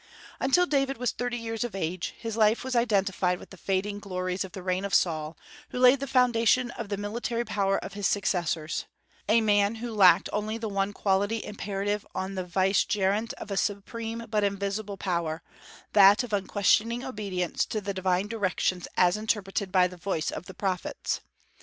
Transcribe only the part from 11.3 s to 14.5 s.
imperative on the vicegerent of a supreme but